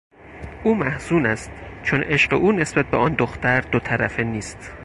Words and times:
او 0.63 0.75
محزون 0.75 1.25
است 1.25 1.51
چون 1.83 2.03
عشق 2.03 2.33
او 2.33 2.51
نسبت 2.51 2.85
به 2.85 2.97
آن 2.97 3.13
دختر 3.13 3.61
دوطرفه 3.61 4.23
نیست. 4.23 4.71